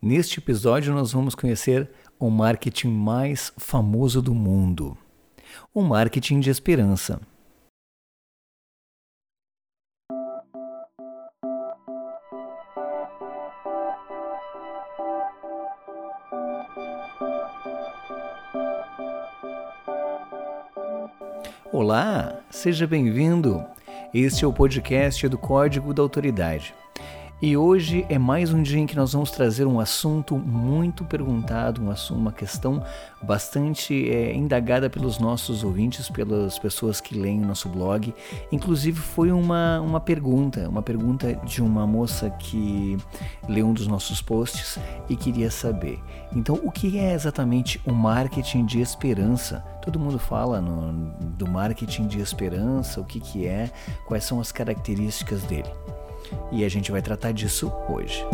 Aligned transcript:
Neste 0.00 0.38
episódio, 0.38 0.94
nós 0.94 1.10
vamos 1.10 1.34
conhecer 1.34 1.90
o 2.20 2.30
marketing 2.30 2.86
mais 2.86 3.52
famoso 3.58 4.22
do 4.22 4.32
mundo: 4.32 4.96
o 5.74 5.82
marketing 5.82 6.38
de 6.38 6.50
esperança. 6.50 7.20
Olá, 21.72 22.40
seja 22.48 22.86
bem-vindo. 22.86 23.66
Este 24.14 24.44
é 24.44 24.48
o 24.48 24.52
podcast 24.52 25.26
do 25.26 25.36
Código 25.36 25.92
da 25.92 26.02
Autoridade. 26.02 26.72
E 27.40 27.56
hoje 27.56 28.04
é 28.08 28.18
mais 28.18 28.52
um 28.52 28.60
dia 28.60 28.80
em 28.80 28.86
que 28.86 28.96
nós 28.96 29.12
vamos 29.12 29.30
trazer 29.30 29.64
um 29.64 29.78
assunto 29.78 30.36
muito 30.36 31.04
perguntado, 31.04 31.80
um 31.80 31.88
assunto, 31.88 32.18
uma 32.18 32.32
questão 32.32 32.82
bastante 33.22 34.10
é, 34.10 34.34
indagada 34.34 34.90
pelos 34.90 35.20
nossos 35.20 35.62
ouvintes, 35.62 36.10
pelas 36.10 36.58
pessoas 36.58 37.00
que 37.00 37.16
leem 37.16 37.40
o 37.40 37.46
nosso 37.46 37.68
blog. 37.68 38.12
Inclusive 38.50 38.98
foi 38.98 39.30
uma, 39.30 39.80
uma 39.80 40.00
pergunta, 40.00 40.68
uma 40.68 40.82
pergunta 40.82 41.32
de 41.44 41.62
uma 41.62 41.86
moça 41.86 42.28
que 42.28 42.96
leu 43.48 43.68
um 43.68 43.72
dos 43.72 43.86
nossos 43.86 44.20
posts 44.20 44.76
e 45.08 45.14
queria 45.14 45.48
saber. 45.48 46.00
Então, 46.34 46.58
o 46.64 46.72
que 46.72 46.98
é 46.98 47.14
exatamente 47.14 47.80
o 47.86 47.92
marketing 47.92 48.66
de 48.66 48.80
esperança? 48.80 49.64
Todo 49.80 49.96
mundo 49.96 50.18
fala 50.18 50.60
no, 50.60 50.92
do 51.36 51.46
marketing 51.46 52.08
de 52.08 52.20
esperança, 52.20 53.00
o 53.00 53.04
que, 53.04 53.20
que 53.20 53.46
é, 53.46 53.70
quais 54.06 54.24
são 54.24 54.40
as 54.40 54.50
características 54.50 55.44
dele 55.44 55.70
e 56.50 56.64
a 56.64 56.68
gente 56.68 56.90
vai 56.90 57.02
tratar 57.02 57.32
disso 57.32 57.72
hoje. 57.88 58.24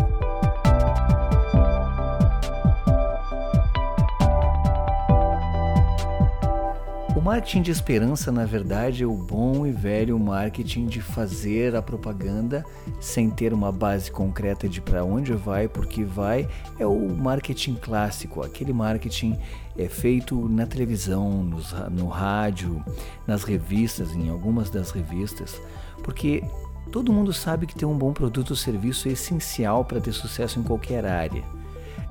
O 7.16 7.20
marketing 7.20 7.62
de 7.62 7.70
esperança, 7.70 8.32
na 8.32 8.44
verdade, 8.44 9.04
é 9.04 9.06
o 9.06 9.14
bom 9.14 9.64
e 9.64 9.70
velho 9.70 10.18
marketing 10.18 10.86
de 10.86 11.00
fazer 11.00 11.76
a 11.76 11.80
propaganda 11.80 12.64
sem 13.00 13.30
ter 13.30 13.52
uma 13.52 13.70
base 13.70 14.10
concreta 14.10 14.68
de 14.68 14.80
para 14.80 15.04
onde 15.04 15.32
vai, 15.32 15.68
porque 15.68 16.04
vai. 16.04 16.48
É 16.78 16.84
o 16.84 17.08
marketing 17.16 17.76
clássico, 17.76 18.42
aquele 18.42 18.72
marketing 18.72 19.38
é 19.78 19.88
feito 19.88 20.48
na 20.48 20.66
televisão, 20.66 21.44
no, 21.44 21.60
no 21.90 22.08
rádio, 22.08 22.84
nas 23.26 23.44
revistas, 23.44 24.14
em 24.14 24.28
algumas 24.28 24.68
das 24.68 24.90
revistas, 24.90 25.60
porque 26.02 26.42
Todo 26.90 27.12
mundo 27.12 27.32
sabe 27.32 27.66
que 27.66 27.74
ter 27.74 27.86
um 27.86 27.96
bom 27.96 28.12
produto 28.12 28.50
ou 28.50 28.56
serviço 28.56 29.08
é 29.08 29.12
essencial 29.12 29.84
para 29.84 30.00
ter 30.00 30.12
sucesso 30.12 30.58
em 30.58 30.62
qualquer 30.62 31.04
área. 31.04 31.42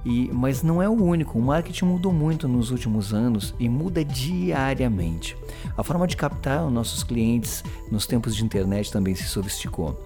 E, 0.06 0.30
mas 0.34 0.62
não 0.62 0.82
é 0.82 0.90
o 0.90 0.92
único, 0.92 1.40
o 1.40 1.42
marketing 1.42 1.86
mudou 1.86 2.12
muito 2.12 2.48
nos 2.48 2.72
últimos 2.72 3.14
anos 3.14 3.56
e 3.58 3.70
muda 3.70 4.04
diariamente. 4.04 5.38
A 5.78 5.84
forma 5.84 6.06
de 6.06 6.18
captar 6.18 6.66
os 6.66 6.74
nossos 6.74 7.04
clientes 7.04 7.64
nos 7.90 8.06
tempos 8.06 8.36
de 8.36 8.44
internet 8.44 8.92
também 8.92 9.16
se 9.16 9.24
sofisticou. 9.24 9.98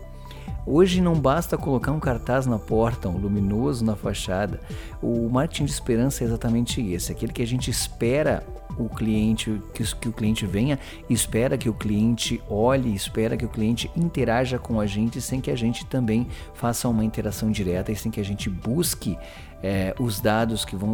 Hoje 0.70 1.02
não 1.02 1.16
basta 1.16 1.58
colocar 1.58 1.94
um 1.94 2.00
cartaz 2.00 2.46
na 2.46 2.60
porta, 2.60 3.08
um 3.08 3.18
luminoso 3.18 3.86
na 3.86 3.96
fachada. 3.96 4.60
O 5.02 5.30
marketing 5.30 5.66
de 5.66 5.72
esperança 5.72 6.24
é 6.24 6.28
exatamente 6.28 6.82
esse, 6.92 7.12
aquele 7.12 7.32
que 7.32 7.42
a 7.42 7.48
gente 7.48 7.72
espera 7.72 8.46
o 8.78 8.90
cliente, 8.90 9.62
que, 9.74 9.84
que 9.96 10.10
o 10.10 10.14
cliente 10.14 10.46
venha, 10.46 10.80
espera 11.10 11.58
que 11.58 11.70
o 11.70 11.74
cliente 11.74 12.42
olhe, 12.50 12.94
espera 12.94 13.36
que 13.36 13.46
o 13.46 13.50
cliente 13.50 13.90
interaja 13.96 14.60
com 14.60 14.80
a 14.80 14.86
gente 14.86 15.22
sem 15.22 15.42
que 15.42 15.52
a 15.52 15.56
gente 15.56 15.86
também 15.86 16.28
faça 16.54 16.88
uma 16.88 17.04
interação 17.04 17.52
direta 17.52 17.92
e 17.92 17.96
sem 17.96 18.12
que 18.12 18.20
a 18.20 18.26
gente 18.26 18.50
busque 18.50 19.18
é, 19.64 19.96
os 20.00 20.20
dados 20.20 20.64
que 20.64 20.76
vão 20.76 20.90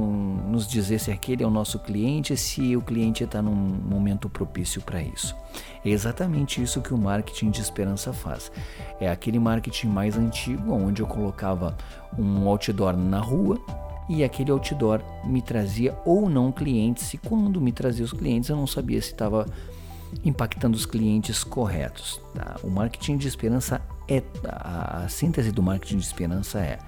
nos 0.50 0.68
dizer 0.68 1.00
se 1.00 1.12
aquele 1.12 1.44
é 1.44 1.48
o 1.48 1.50
nosso 1.50 1.80
cliente, 1.80 2.36
se 2.38 2.76
o 2.76 2.82
cliente 2.82 3.24
está 3.24 3.42
num 3.42 3.54
momento 3.54 4.30
propício 4.30 4.82
para 4.82 5.02
isso. 5.02 5.36
É 5.84 5.90
exatamente 5.90 6.62
isso 6.62 6.82
que 6.82 6.94
o 6.94 6.98
marketing 6.98 7.52
de 7.52 7.62
esperança 7.62 8.14
faz. 8.14 8.52
É 9.00 9.10
aquele 9.10 9.40
marketing 9.40 9.88
mais 9.88 10.18
antigo, 10.18 10.74
onde 10.74 11.02
eu 11.02 11.08
colocava 11.08 11.76
um 12.18 12.48
outdoor 12.48 12.96
na 12.96 13.20
rua 13.20 13.60
e 14.10 14.24
aquele 14.24 14.52
outdoor 14.52 15.02
me 15.24 15.42
trazia 15.42 15.98
ou 16.06 16.30
não 16.30 16.52
clientes, 16.52 17.14
e 17.14 17.18
quando 17.18 17.62
me 17.62 17.72
trazia 17.72 18.04
os 18.04 18.14
clientes 18.14 18.50
eu 18.50 18.56
não 18.56 18.68
sabia 18.68 19.02
se 19.02 19.12
estava 19.12 19.46
impactando 20.24 20.76
os 20.76 20.86
clientes 20.86 21.44
corretos. 21.44 22.22
Tá? 22.36 22.56
O 22.64 22.70
marketing 22.70 23.18
de 23.18 23.28
esperança 23.28 23.82
é 24.08 24.22
a, 24.48 25.04
a 25.04 25.10
síntese 25.10 25.52
do 25.52 25.64
marketing 25.64 25.98
de 25.98 26.06
esperança 26.06 26.60
é 26.60 26.80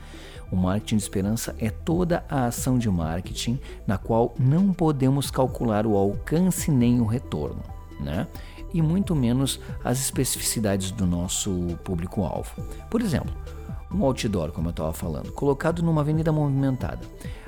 o 0.52 0.56
marketing 0.56 0.98
de 0.98 1.04
esperança 1.04 1.56
é 1.60 1.70
toda 1.70 2.24
a 2.30 2.46
ação 2.46 2.78
de 2.78 2.90
marketing 2.90 3.60
na 3.88 3.98
qual 3.98 4.34
não 4.40 4.72
podemos 4.74 5.32
calcular 5.32 5.86
o 5.86 5.96
alcance 5.98 6.70
nem 6.70 7.02
o 7.02 7.06
retorno, 7.06 7.64
né? 8.00 8.28
E 8.74 8.82
muito 8.82 9.16
menos 9.16 9.60
as 9.84 10.00
especificidades 10.00 10.92
do 10.92 11.08
nosso 11.08 11.52
público-alvo. 11.84 12.52
Por 12.90 13.02
exemplo, 13.02 13.34
um 13.96 14.06
outdoor, 14.06 14.52
como 14.52 14.68
eu 14.68 14.72
estava 14.72 14.94
falando, 14.94 15.32
colocado 15.32 15.82
numa 15.82 16.02
avenida 16.02 16.32
movimentada. 16.32 17.02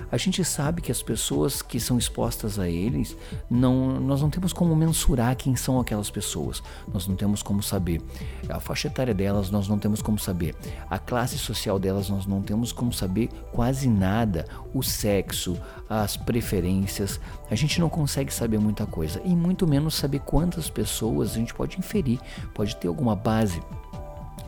A 0.09 0.15
gente 0.15 0.43
sabe 0.45 0.81
que 0.81 0.91
as 0.91 1.01
pessoas 1.01 1.61
que 1.61 1.79
são 1.79 1.97
expostas 1.97 2.57
a 2.57 2.69
eles, 2.69 3.15
não, 3.49 3.99
nós 3.99 4.21
não 4.21 4.29
temos 4.29 4.53
como 4.53 4.73
mensurar 4.73 5.35
quem 5.35 5.55
são 5.55 5.79
aquelas 5.79 6.09
pessoas. 6.09 6.63
Nós 6.93 7.07
não 7.07 7.15
temos 7.15 7.43
como 7.43 7.61
saber 7.61 8.01
a 8.47 8.59
faixa 8.59 8.87
etária 8.87 9.13
delas, 9.13 9.51
nós 9.51 9.67
não 9.67 9.77
temos 9.77 10.01
como 10.01 10.17
saber 10.17 10.55
a 10.89 10.97
classe 10.97 11.37
social 11.37 11.77
delas, 11.77 12.09
nós 12.09 12.25
não 12.25 12.41
temos 12.41 12.71
como 12.71 12.93
saber 12.93 13.27
quase 13.51 13.89
nada, 13.89 14.45
o 14.73 14.81
sexo, 14.81 15.59
as 15.89 16.15
preferências. 16.15 17.19
A 17.51 17.55
gente 17.55 17.79
não 17.81 17.89
consegue 17.89 18.33
saber 18.33 18.59
muita 18.59 18.85
coisa 18.85 19.21
e 19.25 19.35
muito 19.35 19.67
menos 19.67 19.95
saber 19.95 20.19
quantas 20.19 20.69
pessoas 20.69 21.31
a 21.31 21.35
gente 21.35 21.53
pode 21.53 21.77
inferir, 21.77 22.19
pode 22.53 22.77
ter 22.77 22.87
alguma 22.87 23.15
base 23.15 23.61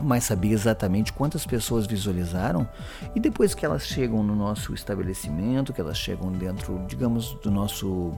mas 0.00 0.24
saber 0.24 0.50
exatamente 0.50 1.12
quantas 1.12 1.44
pessoas 1.44 1.86
visualizaram 1.86 2.68
e 3.14 3.20
depois 3.20 3.54
que 3.54 3.64
elas 3.64 3.86
chegam 3.86 4.22
no 4.22 4.34
nosso 4.34 4.72
estabelecimento, 4.72 5.72
que 5.72 5.80
elas 5.80 5.98
chegam 5.98 6.30
dentro, 6.32 6.84
digamos, 6.86 7.34
do 7.42 7.50
nosso 7.50 8.12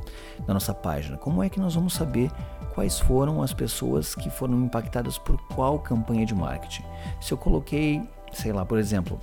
da 0.47 0.55
nossa 0.55 0.75
página, 0.75 1.17
como 1.17 1.43
é 1.43 1.49
que 1.49 1.61
nós 1.61 1.75
vamos 1.75 1.95
saber 1.95 2.31
quais 2.75 2.99
foram 2.99 3.43
as 3.43 3.53
pessoas 3.53 4.15
que 4.15 4.31
foram 4.31 4.61
impactadas 4.65 5.19
por 5.19 5.37
qual 5.55 5.79
campanha 5.79 6.27
de 6.27 6.35
marketing? 6.35 6.85
Se 7.21 7.33
eu 7.33 7.39
coloquei, 7.39 8.03
sei 8.33 8.53
lá, 8.53 8.65
por 8.65 8.79
exemplo, 8.79 9.21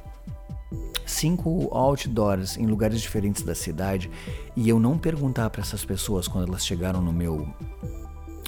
cinco 1.05 1.69
outdoors 1.71 2.57
em 2.57 2.65
lugares 2.65 3.01
diferentes 3.01 3.43
da 3.43 3.55
cidade 3.55 4.09
e 4.55 4.69
eu 4.69 4.79
não 4.79 4.97
perguntar 4.97 5.49
para 5.49 5.61
essas 5.61 5.83
pessoas 5.83 6.27
quando 6.27 6.47
elas 6.47 6.65
chegaram 6.65 7.01
no 7.01 7.11
meu 7.11 7.47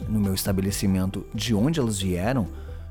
no 0.08 0.20
meu 0.20 0.34
estabelecimento 0.34 1.26
de 1.34 1.54
onde 1.56 1.80
elas 1.80 2.00
vieram, 2.00 2.48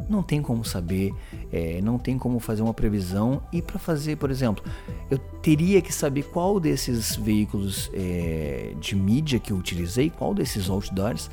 não 0.09 0.22
tem 0.22 0.41
como 0.43 0.65
saber, 0.65 1.12
é, 1.53 1.81
não 1.83 1.99
tem 1.99 2.19
como 2.19 2.38
fazer 2.38 2.62
uma 2.62 2.75
previsão. 2.75 3.43
E 3.53 3.61
para 3.61 3.78
fazer, 3.78 4.16
por 4.16 4.31
exemplo, 4.31 4.65
eu 5.11 5.19
teria 5.19 5.81
que 5.83 5.93
saber 5.93 6.25
qual 6.25 6.61
desses 6.61 7.16
veículos 7.16 7.91
é, 7.94 8.75
de 8.78 8.94
mídia 8.94 9.38
que 9.38 9.53
eu 9.53 9.56
utilizei, 9.56 10.11
qual 10.11 10.34
desses 10.34 10.69
outdoors 10.69 11.31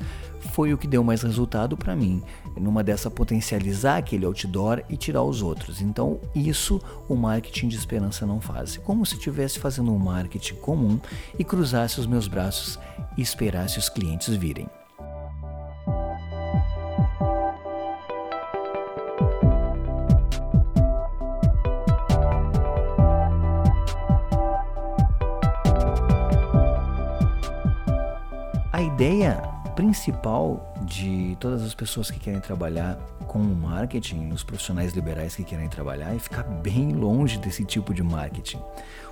foi 0.52 0.72
o 0.72 0.78
que 0.78 0.86
deu 0.86 1.02
mais 1.04 1.22
resultado 1.22 1.76
para 1.76 1.94
mim. 1.94 2.22
Numa 2.56 2.82
dessa, 2.82 3.10
potencializar 3.10 3.98
aquele 3.98 4.24
outdoor 4.24 4.82
e 4.88 4.96
tirar 4.96 5.22
os 5.22 5.42
outros. 5.42 5.80
Então, 5.80 6.20
isso 6.34 6.80
o 7.08 7.14
marketing 7.14 7.68
de 7.68 7.76
esperança 7.76 8.26
não 8.26 8.40
faz. 8.40 8.76
Como 8.76 9.04
se 9.06 9.14
estivesse 9.14 9.58
fazendo 9.58 9.92
um 9.92 9.98
marketing 9.98 10.54
comum 10.56 10.98
e 11.38 11.44
cruzasse 11.44 12.00
os 12.00 12.06
meus 12.06 12.26
braços 12.26 12.78
e 13.16 13.22
esperasse 13.22 13.78
os 13.78 13.88
clientes 13.88 14.34
virem. 14.34 14.68
A 28.78 28.80
ideia 28.80 29.42
principal 29.74 30.72
de 30.82 31.36
todas 31.40 31.64
as 31.64 31.74
pessoas 31.74 32.12
que 32.12 32.20
querem 32.20 32.38
trabalhar 32.38 32.96
com 33.28 33.38
o 33.38 33.54
marketing, 33.54 34.30
os 34.30 34.42
profissionais 34.42 34.94
liberais 34.94 35.36
que 35.36 35.44
querem 35.44 35.68
trabalhar, 35.68 36.14
é 36.14 36.18
ficar 36.18 36.42
bem 36.42 36.92
longe 36.92 37.38
desse 37.38 37.64
tipo 37.64 37.92
de 37.92 38.02
marketing. 38.02 38.58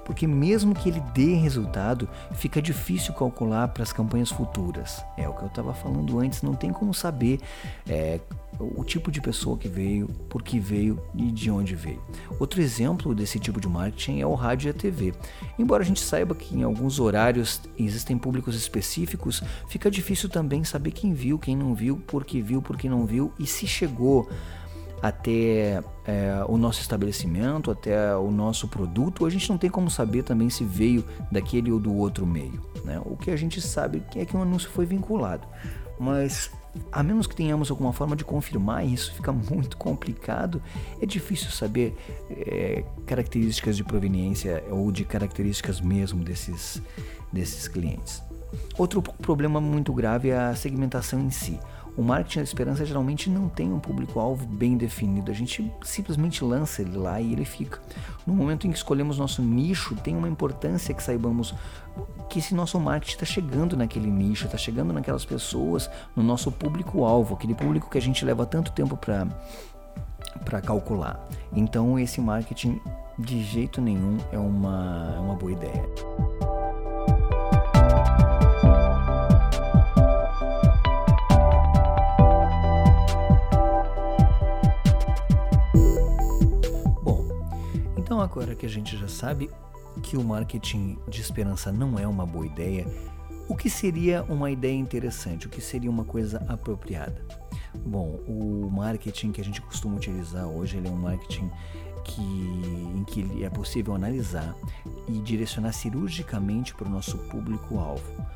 Porque 0.06 0.26
mesmo 0.26 0.72
que 0.72 0.88
ele 0.88 1.02
dê 1.12 1.34
resultado, 1.34 2.08
fica 2.32 2.62
difícil 2.62 3.12
calcular 3.12 3.68
para 3.68 3.82
as 3.82 3.92
campanhas 3.92 4.30
futuras. 4.30 5.04
É 5.16 5.28
o 5.28 5.34
que 5.34 5.42
eu 5.42 5.48
estava 5.48 5.74
falando 5.74 6.18
antes, 6.20 6.42
não 6.42 6.54
tem 6.54 6.72
como 6.72 6.94
saber 6.94 7.40
é, 7.88 8.20
o 8.58 8.84
tipo 8.84 9.10
de 9.10 9.20
pessoa 9.20 9.58
que 9.58 9.66
veio, 9.66 10.06
por 10.28 10.44
que 10.44 10.60
veio 10.60 11.02
e 11.12 11.32
de 11.32 11.50
onde 11.50 11.74
veio. 11.74 12.00
Outro 12.38 12.62
exemplo 12.62 13.16
desse 13.16 13.40
tipo 13.40 13.60
de 13.60 13.68
marketing 13.68 14.20
é 14.20 14.26
o 14.26 14.34
rádio 14.34 14.68
e 14.68 14.70
a 14.70 14.74
TV. 14.74 15.12
Embora 15.58 15.82
a 15.82 15.86
gente 15.86 16.00
saiba 16.00 16.36
que 16.36 16.56
em 16.56 16.62
alguns 16.62 17.00
horários 17.00 17.60
existem 17.76 18.16
públicos 18.16 18.54
específicos, 18.54 19.42
fica 19.68 19.90
difícil 19.90 20.28
também 20.28 20.62
saber 20.62 20.92
quem 20.92 21.12
viu, 21.12 21.36
quem 21.36 21.56
não 21.56 21.74
viu, 21.74 21.96
por 22.06 22.24
que 22.24 22.40
viu, 22.40 22.62
por 22.62 22.76
que 22.76 22.88
não 22.88 23.04
viu 23.04 23.32
e 23.40 23.46
se 23.46 23.66
chegou 23.66 24.05
até 25.02 25.82
é, 26.06 26.44
o 26.48 26.56
nosso 26.56 26.80
estabelecimento, 26.80 27.70
até 27.70 28.16
o 28.16 28.30
nosso 28.30 28.68
produto, 28.68 29.26
a 29.26 29.30
gente 29.30 29.48
não 29.48 29.58
tem 29.58 29.70
como 29.70 29.90
saber 29.90 30.22
também 30.22 30.48
se 30.48 30.64
veio 30.64 31.04
daquele 31.30 31.70
ou 31.70 31.78
do 31.78 31.94
outro 31.94 32.26
meio. 32.26 32.60
Né? 32.84 33.00
O 33.04 33.16
que 33.16 33.30
a 33.30 33.36
gente 33.36 33.60
sabe 33.60 34.02
é 34.14 34.24
que 34.24 34.36
o 34.36 34.42
anúncio 34.42 34.70
foi 34.70 34.86
vinculado. 34.86 35.46
Mas 35.98 36.50
a 36.92 37.02
menos 37.02 37.26
que 37.26 37.34
tenhamos 37.34 37.70
alguma 37.70 37.92
forma 37.92 38.14
de 38.16 38.24
confirmar 38.24 38.86
isso, 38.86 39.12
fica 39.14 39.32
muito 39.32 39.76
complicado. 39.76 40.62
É 41.00 41.06
difícil 41.06 41.50
saber 41.50 41.96
é, 42.30 42.84
características 43.06 43.76
de 43.76 43.84
proveniência 43.84 44.62
ou 44.70 44.90
de 44.90 45.04
características 45.04 45.80
mesmo 45.80 46.22
desses, 46.22 46.82
desses 47.32 47.68
clientes. 47.68 48.22
Outro 48.78 49.02
problema 49.02 49.60
muito 49.60 49.92
grave 49.92 50.30
é 50.30 50.38
a 50.38 50.54
segmentação 50.54 51.20
em 51.20 51.30
si. 51.30 51.58
O 51.96 52.02
marketing 52.02 52.38
da 52.38 52.44
esperança 52.44 52.84
geralmente 52.84 53.30
não 53.30 53.48
tem 53.48 53.72
um 53.72 53.78
público-alvo 53.78 54.46
bem 54.46 54.76
definido, 54.76 55.30
a 55.30 55.34
gente 55.34 55.72
simplesmente 55.82 56.44
lança 56.44 56.82
ele 56.82 56.96
lá 56.96 57.20
e 57.20 57.32
ele 57.32 57.44
fica. 57.44 57.80
No 58.26 58.34
momento 58.34 58.66
em 58.66 58.70
que 58.70 58.76
escolhemos 58.76 59.18
nosso 59.18 59.40
nicho, 59.40 59.94
tem 59.96 60.14
uma 60.14 60.28
importância 60.28 60.94
que 60.94 61.02
saibamos 61.02 61.54
que 62.28 62.38
esse 62.38 62.54
nosso 62.54 62.78
marketing 62.78 63.12
está 63.14 63.24
chegando 63.24 63.76
naquele 63.76 64.10
nicho, 64.10 64.44
está 64.44 64.58
chegando 64.58 64.92
naquelas 64.92 65.24
pessoas, 65.24 65.88
no 66.14 66.22
nosso 66.22 66.52
público-alvo, 66.52 67.34
aquele 67.34 67.54
público 67.54 67.88
que 67.88 67.96
a 67.96 68.02
gente 68.02 68.24
leva 68.24 68.44
tanto 68.44 68.72
tempo 68.72 68.96
para 68.96 69.26
para 70.44 70.60
calcular. 70.60 71.26
Então 71.52 71.98
esse 71.98 72.20
marketing 72.20 72.80
de 73.18 73.42
jeito 73.42 73.80
nenhum 73.80 74.18
é 74.30 74.38
uma, 74.38 75.14
é 75.16 75.18
uma 75.18 75.34
boa 75.34 75.52
ideia. 75.52 76.35
Agora 88.26 88.54
que 88.54 88.66
a 88.66 88.68
gente 88.68 88.96
já 88.96 89.08
sabe 89.08 89.48
que 90.02 90.16
o 90.16 90.24
marketing 90.24 90.98
de 91.08 91.20
esperança 91.20 91.72
não 91.72 91.98
é 91.98 92.06
uma 92.06 92.26
boa 92.26 92.44
ideia, 92.44 92.86
o 93.48 93.56
que 93.56 93.70
seria 93.70 94.24
uma 94.24 94.50
ideia 94.50 94.74
interessante? 94.74 95.46
O 95.46 95.50
que 95.50 95.60
seria 95.60 95.88
uma 95.88 96.04
coisa 96.04 96.44
apropriada? 96.48 97.24
Bom, 97.74 98.18
o 98.26 98.68
marketing 98.70 99.30
que 99.30 99.40
a 99.40 99.44
gente 99.44 99.62
costuma 99.62 99.96
utilizar 99.96 100.46
hoje 100.46 100.76
é 100.84 100.90
um 100.90 100.96
marketing 100.96 101.50
que, 102.04 102.22
em 102.22 103.04
que 103.04 103.44
é 103.44 103.48
possível 103.48 103.94
analisar 103.94 104.54
e 105.08 105.20
direcionar 105.20 105.72
cirurgicamente 105.72 106.74
para 106.74 106.88
o 106.88 106.90
nosso 106.90 107.16
público-alvo 107.30 108.26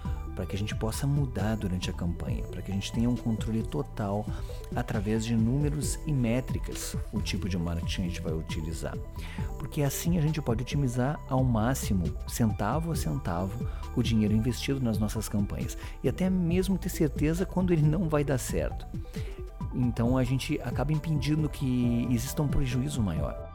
para 0.40 0.46
que 0.46 0.56
a 0.56 0.58
gente 0.58 0.75
possa 0.75 1.06
mudar 1.06 1.54
durante 1.54 1.90
a 1.90 1.92
campanha, 1.92 2.42
para 2.44 2.62
que 2.62 2.70
a 2.70 2.75
gente 2.75 2.90
tenha 2.90 3.10
um 3.10 3.14
controle 3.14 3.62
total 3.62 4.25
através 4.75 5.22
de 5.22 5.37
números 5.37 5.98
e 6.06 6.12
métricas 6.14 6.96
o 7.12 7.20
tipo 7.20 7.46
de 7.46 7.58
marketing 7.58 8.00
a 8.00 8.04
gente 8.06 8.22
vai 8.22 8.32
utilizar. 8.32 8.96
Porque 9.58 9.82
assim 9.82 10.16
a 10.16 10.20
gente 10.22 10.40
pode 10.40 10.62
otimizar 10.62 11.20
ao 11.28 11.44
máximo, 11.44 12.04
centavo 12.26 12.90
a 12.90 12.96
centavo, 12.96 13.69
o 13.94 14.02
dinheiro 14.02 14.32
investido 14.32 14.81
nas 14.81 14.96
nossas 14.96 15.28
campanhas 15.28 15.76
e 16.02 16.08
até 16.08 16.31
mesmo 16.31 16.78
ter 16.78 16.88
certeza 16.88 17.44
quando 17.44 17.70
ele 17.70 17.82
não 17.82 18.08
vai 18.08 18.25
dar 18.25 18.38
certo. 18.38 18.87
Então 19.75 20.16
a 20.16 20.25
gente 20.25 20.58
acaba 20.62 20.90
impedindo 20.90 21.50
que 21.50 22.08
exista 22.10 22.42
um 22.42 22.48
prejuízo 22.48 23.02
maior. 23.02 23.50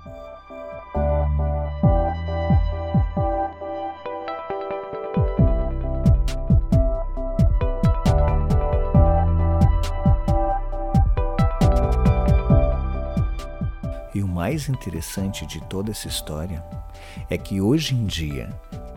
Mais 14.36 14.68
interessante 14.68 15.46
de 15.46 15.62
toda 15.62 15.92
essa 15.92 16.10
história 16.10 16.62
é 17.30 17.38
que 17.38 17.62
hoje 17.62 17.96
em 17.96 18.06
dia, 18.06 18.50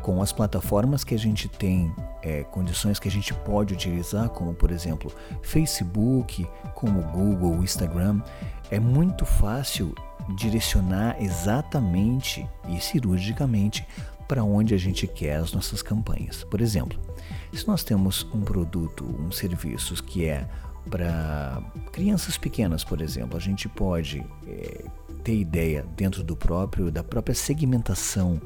com 0.02 0.20
as 0.20 0.32
plataformas 0.32 1.04
que 1.04 1.14
a 1.14 1.18
gente 1.18 1.48
tem, 1.48 1.94
é, 2.20 2.42
condições 2.42 2.98
que 2.98 3.06
a 3.06 3.10
gente 3.10 3.32
pode 3.32 3.72
utilizar, 3.72 4.28
como 4.30 4.52
por 4.52 4.72
exemplo 4.72 5.12
Facebook, 5.40 6.44
como 6.74 7.02
Google, 7.02 7.62
Instagram, 7.62 8.20
é 8.68 8.80
muito 8.80 9.24
fácil 9.24 9.94
direcionar 10.36 11.16
exatamente 11.22 12.44
e 12.68 12.80
cirurgicamente 12.80 13.86
para 14.26 14.42
onde 14.42 14.74
a 14.74 14.78
gente 14.78 15.06
quer 15.06 15.36
as 15.36 15.52
nossas 15.52 15.82
campanhas. 15.82 16.42
Por 16.42 16.60
exemplo, 16.60 16.98
se 17.52 17.66
nós 17.66 17.84
temos 17.84 18.26
um 18.34 18.40
produto, 18.40 19.04
um 19.04 19.30
serviço 19.30 19.94
que 20.02 20.26
é 20.26 20.48
para 20.90 21.62
crianças 21.92 22.36
pequenas, 22.36 22.82
por 22.82 23.00
exemplo, 23.00 23.36
a 23.36 23.40
gente 23.40 23.68
pode 23.68 24.24
é, 24.46 24.84
ter 25.28 25.36
ideia 25.36 25.84
dentro 25.94 26.22
do 26.22 26.34
próprio 26.34 26.90
da 26.90 27.04
própria 27.04 27.34
segmentação 27.34 28.40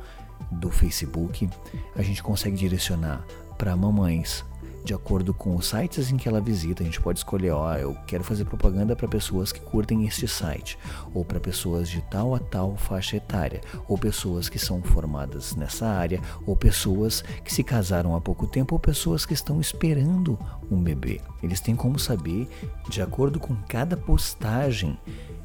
do 0.50 0.68
Facebook, 0.68 1.48
a 1.94 2.02
gente 2.02 2.20
consegue 2.20 2.56
direcionar 2.56 3.24
para 3.56 3.76
mamães 3.76 4.44
de 4.84 4.94
acordo 4.94 5.32
com 5.32 5.54
os 5.56 5.66
sites 5.66 6.10
em 6.10 6.16
que 6.16 6.28
ela 6.28 6.40
visita. 6.40 6.82
A 6.82 6.86
gente 6.86 7.00
pode 7.00 7.18
escolher, 7.18 7.50
ó, 7.50 7.74
eu 7.74 7.94
quero 8.06 8.24
fazer 8.24 8.44
propaganda 8.44 8.96
para 8.96 9.08
pessoas 9.08 9.52
que 9.52 9.60
curtem 9.60 10.06
este 10.06 10.26
site, 10.26 10.78
ou 11.14 11.24
para 11.24 11.40
pessoas 11.40 11.88
de 11.88 12.00
tal 12.02 12.34
a 12.34 12.38
tal 12.38 12.76
faixa 12.76 13.16
etária, 13.16 13.60
ou 13.88 13.96
pessoas 13.96 14.48
que 14.48 14.58
são 14.58 14.82
formadas 14.82 15.54
nessa 15.54 15.86
área, 15.86 16.20
ou 16.46 16.56
pessoas 16.56 17.22
que 17.44 17.52
se 17.52 17.62
casaram 17.62 18.16
há 18.16 18.20
pouco 18.20 18.46
tempo, 18.46 18.74
ou 18.74 18.78
pessoas 18.78 19.24
que 19.24 19.34
estão 19.34 19.60
esperando 19.60 20.38
um 20.70 20.82
bebê. 20.82 21.20
Eles 21.42 21.60
têm 21.60 21.76
como 21.76 21.98
saber, 21.98 22.48
de 22.88 23.02
acordo 23.02 23.38
com 23.38 23.54
cada 23.68 23.96
postagem 23.96 24.98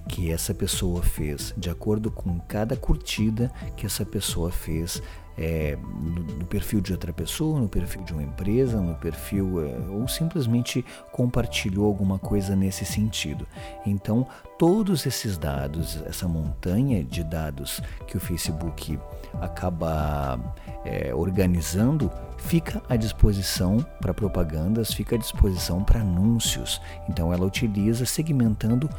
que 0.08 0.32
essa 0.32 0.54
pessoa 0.54 1.02
fez, 1.02 1.54
de 1.58 1.70
acordo 1.70 2.10
com 2.10 2.40
cada 2.40 2.76
curtida 2.76 3.52
que 3.76 3.86
essa 3.86 4.06
pessoa 4.06 4.52
fez 4.52 5.02
é, 5.38 5.78
no, 5.78 6.24
no, 6.40 6.46
perfil 6.46 6.82
de 6.82 6.92
outra 6.92 7.14
pessoa, 7.14 7.60
no 7.60 7.70
perfil 7.70 8.04
de 8.04 8.14
uma 8.14 8.24
empresa, 8.24 8.82
no 8.82 8.96
perfil 8.96 9.62
é, 9.62 9.78
ou 9.92 10.08
simplesmente 10.08 10.84
compartilhou 11.12 11.86
alguma 11.86 12.18
coisa 12.18 12.56
nesse 12.56 12.86
sentido. 12.86 13.48
Então, 13.86 14.26
todos 14.58 15.06
esses 15.06 15.38
dados, 15.38 16.02
essa 16.06 16.28
montanha 16.28 17.04
de 17.04 17.24
dados 17.24 17.82
que 18.08 18.18
o 18.18 18.20
Facebook 18.20 19.00
acaba 19.40 20.40
é, 20.84 21.14
organizando, 21.14 22.12
fica 22.38 22.82
à 22.88 22.96
disposição 22.96 23.78
para 24.00 24.14
propagandas, 24.14 24.94
fica 24.94 25.16
à 25.16 25.20
disposição 25.20 25.84
para 25.84 26.02
anúncios. 26.02 26.82
Então, 27.10 27.34
ela 27.34 27.46
utiliza 27.46 28.06
segmentando 28.06 28.90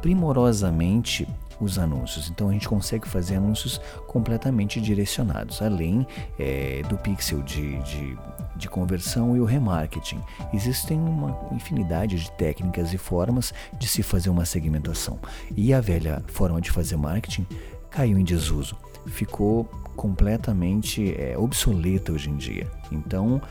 primorosamente 0.00 1.26
os 1.60 1.78
anúncios. 1.78 2.30
Então 2.30 2.48
a 2.48 2.52
gente 2.52 2.68
consegue 2.68 3.06
fazer 3.08 3.36
anúncios 3.36 3.80
completamente 4.06 4.80
direcionados, 4.80 5.60
além 5.60 6.06
é, 6.38 6.82
do 6.88 6.96
pixel 6.96 7.42
de, 7.42 7.78
de, 7.82 8.18
de 8.56 8.68
conversão 8.68 9.36
e 9.36 9.40
o 9.40 9.44
remarketing. 9.44 10.20
Existem 10.52 10.98
uma 10.98 11.36
infinidade 11.52 12.18
de 12.18 12.30
técnicas 12.32 12.92
e 12.92 12.98
formas 12.98 13.52
de 13.78 13.88
se 13.88 14.02
fazer 14.02 14.30
uma 14.30 14.44
segmentação. 14.44 15.18
E 15.56 15.72
a 15.72 15.80
velha 15.80 16.22
forma 16.28 16.60
de 16.60 16.70
fazer 16.70 16.96
marketing 16.96 17.46
caiu 17.90 18.18
em 18.18 18.24
desuso, 18.24 18.76
ficou 19.06 19.68
completamente 19.98 21.12
é, 21.20 21.36
obsoleta 21.36 22.12
hoje 22.12 22.30
em 22.30 22.36
dia. 22.36 22.68
Então, 22.92 23.42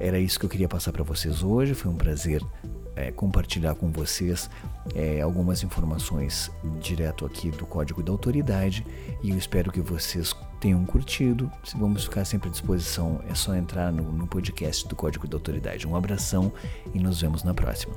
era 0.00 0.18
isso 0.18 0.36
que 0.36 0.44
eu 0.44 0.50
queria 0.50 0.68
passar 0.68 0.90
para 0.90 1.04
vocês 1.04 1.40
hoje. 1.40 1.72
Foi 1.72 1.88
um 1.88 1.94
prazer 1.94 2.42
é, 2.96 3.12
compartilhar 3.12 3.76
com 3.76 3.88
vocês 3.92 4.50
é, 4.92 5.20
algumas 5.20 5.62
informações 5.62 6.50
direto 6.80 7.24
aqui 7.24 7.52
do 7.52 7.64
Código 7.64 8.02
da 8.02 8.10
Autoridade 8.10 8.84
e 9.22 9.30
eu 9.30 9.38
espero 9.38 9.70
que 9.70 9.80
vocês 9.80 10.34
tenham 10.60 10.84
curtido. 10.84 11.48
Vamos 11.76 12.04
ficar 12.04 12.24
sempre 12.24 12.48
à 12.48 12.50
disposição, 12.50 13.20
é 13.30 13.34
só 13.34 13.54
entrar 13.54 13.92
no, 13.92 14.02
no 14.02 14.26
podcast 14.26 14.86
do 14.88 14.96
Código 14.96 15.28
da 15.28 15.36
Autoridade. 15.36 15.86
Um 15.86 15.94
abração 15.94 16.52
e 16.92 16.98
nos 16.98 17.20
vemos 17.20 17.44
na 17.44 17.54
próxima. 17.54 17.94